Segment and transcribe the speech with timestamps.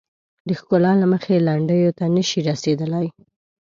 [0.47, 3.07] د ښکلا له مخې لنډیو ته نه شي رسیدلای.